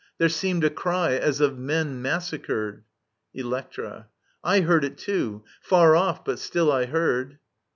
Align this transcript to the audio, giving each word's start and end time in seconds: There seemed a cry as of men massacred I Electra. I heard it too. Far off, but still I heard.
There 0.17 0.29
seemed 0.29 0.63
a 0.63 0.71
cry 0.71 1.11
as 1.13 1.41
of 1.41 1.59
men 1.59 2.01
massacred 2.01 2.85
I 3.35 3.39
Electra. 3.41 4.07
I 4.43 4.61
heard 4.61 4.83
it 4.83 4.97
too. 4.97 5.43
Far 5.61 5.95
off, 5.95 6.25
but 6.25 6.39
still 6.39 6.71
I 6.71 6.85
heard. 6.87 7.37